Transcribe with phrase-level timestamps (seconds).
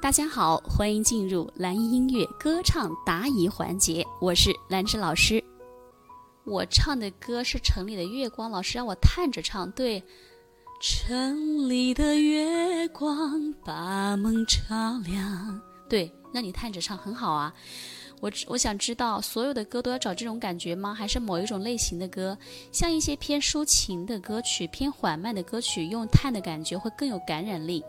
[0.00, 5.42] 大家好，欢迎进入蓝音乐歌唱答疑环节，我是兰芝老师。
[6.44, 10.02] 我唱的歌是城里的月光，老师让我探着唱，对。
[10.80, 14.68] 城里的月光把梦照
[15.04, 17.52] 亮，对，让你探着唱很好啊。
[18.20, 20.94] 我我想知道，所有的歌都要找这种感觉吗？
[20.94, 22.38] 还是某一种类型的歌，
[22.70, 27.84] 像一些偏抒情的歌曲、偏缓慢的歌曲，用叹的感觉会更有感染力？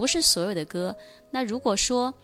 [0.00, 0.96] 不是所有的歌。
[1.30, 2.14] 那如果说，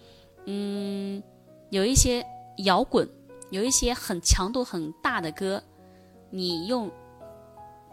[0.46, 1.22] 嗯，
[1.68, 2.24] 有一些
[2.64, 3.06] 摇滚，
[3.50, 5.62] 有一些很强度很大的歌，
[6.30, 6.90] 你用。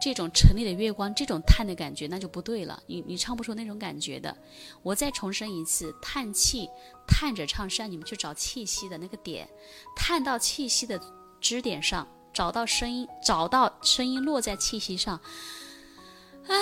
[0.01, 2.81] 这种城里的月光，这种叹的感觉，那就不对了。
[2.87, 4.35] 你你唱不出那种感觉的。
[4.81, 6.69] 我再重申一次，叹气，
[7.07, 9.47] 叹着唱，是让你们去找气息的那个点，
[9.95, 10.99] 叹到气息的
[11.39, 15.19] 支点上，找到声音，找到声音落在气息上。
[16.47, 16.53] 哎，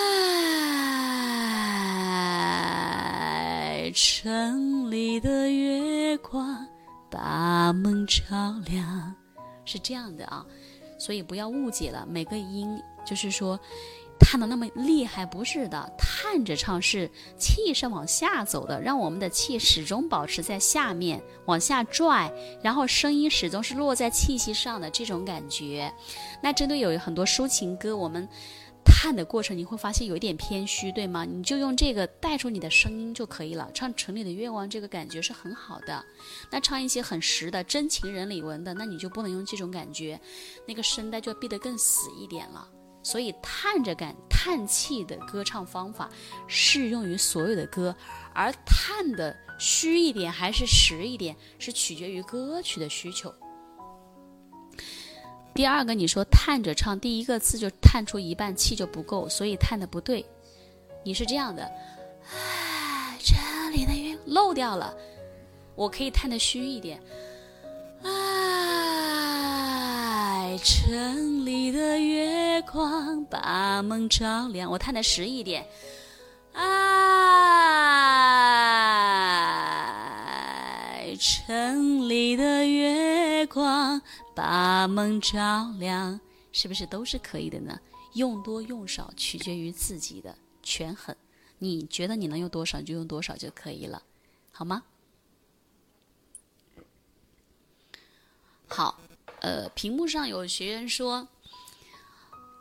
[3.92, 6.68] 城里的月光
[7.10, 8.24] 把梦照
[8.66, 9.14] 亮，
[9.66, 10.46] 是这样的啊。
[10.98, 12.80] 所以不要误解了，每个音。
[13.04, 13.60] 就是说，
[14.20, 22.32] 叹的那么厉害，不是的，叹着唱是气是往下走的，让我们的气始终保持在下面往下拽，
[22.62, 25.92] 然后声音始终是落在气息上的这种感觉。
[26.44, 28.30] 那针对有很多抒情歌，我们
[28.86, 31.26] 叹的过程你会发现有一点偏虚，对吗？
[31.26, 33.70] 你就用这个带出你的声音就可以了。
[33.74, 36.04] 唱《城里的月光》这个感觉是很好的。
[36.52, 40.20] 那唱一些很实的真情人李玟的，那你就不能用这种感觉，
[40.68, 42.68] 那个声带就要闭得更死一点了。
[43.04, 46.08] 所以叹着感、叹气的歌唱方法
[46.48, 47.96] 适用于所有的歌，
[48.34, 53.34] 而叹的虚一点还是实一点，是取决于歌曲的需求。
[55.62, 60.26] 第二个，你说叹着唱，第一个字就叹出一半气就不够，所以叹的不对。
[61.04, 61.72] 你是这样的，
[62.34, 63.36] 哎，这
[63.70, 64.92] 里的云漏掉了，
[65.76, 67.00] 我可以叹的虚一点，
[68.02, 68.10] 哎，
[70.64, 72.60] 城里的月。
[72.64, 75.64] 光把梦照亮，我叹的实一点。
[76.54, 76.66] 哎，
[81.20, 83.11] 城里的月
[83.46, 84.02] 光
[84.36, 86.20] 把梦照亮，
[86.52, 87.80] 是不是都是可以的呢？
[88.14, 91.16] 用多用少取决于自己的权衡，
[91.60, 94.04] 你觉得你能用多少就用多少就可以了，
[94.52, 94.84] 好吗？
[98.68, 99.00] 好，
[99.42, 101.28] 呃，屏幕上有学员说。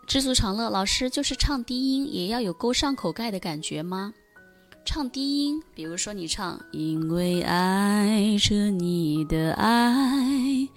[0.07, 4.13] 知足常乐老师就是唱低音也要有勾上口盖的感觉吗？
[4.85, 10.69] 唱低音，比如说你唱“因为爱着你的爱”，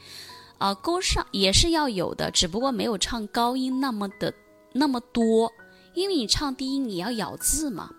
[0.59, 4.31] 啊，勾上也是要有的，只不过没有唱高音那么的
[4.71, 5.51] 那么多，
[5.95, 7.89] 因为你唱低音你要咬字嘛，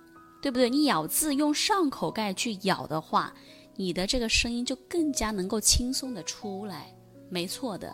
[0.41, 0.70] 对不对？
[0.70, 3.32] 你咬字用上口盖去咬的话，
[3.75, 6.94] 你的这个声音就更加能够轻松的出来，
[7.28, 7.93] 没错的，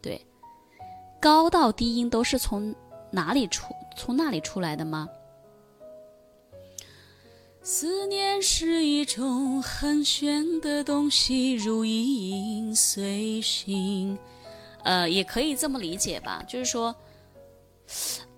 [0.00, 0.24] 对。
[1.20, 2.74] 高到低音都是从
[3.10, 3.74] 哪里出？
[3.96, 5.06] 从那里出来的吗？
[7.62, 14.18] 思念是一种很玄的东西，如影随形。
[14.82, 16.94] 呃，也可以这么理解吧，就是说，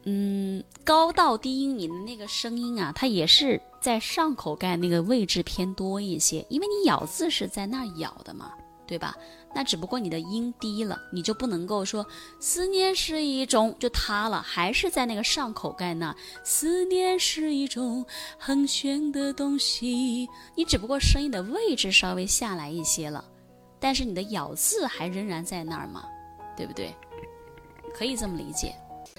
[0.03, 8.53] 嗯，高到低音，你的那个声音啊，它也是在上口盖那个位置偏多一些，因为你咬字是在那儿咬的嘛。
[8.93, 9.17] 对吧？
[9.55, 12.07] 那只不过你的音低了，你就不能够说
[12.39, 16.15] 思念是一种就塌了，还是在那个上口盖那。
[16.45, 18.05] 思念是一种
[18.37, 23.25] 很玄的东西，你只不过声音的位置稍微下来一些了，
[23.81, 26.05] 但是你的咬字还仍然在那儿嘛，
[26.55, 26.95] 对不对？
[27.95, 28.75] 可以这么理解。